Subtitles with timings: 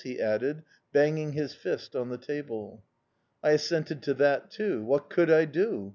[0.03, 2.81] he added, banging his fist on the table.
[3.43, 4.83] "I assented to that too...
[4.83, 5.89] What could I do?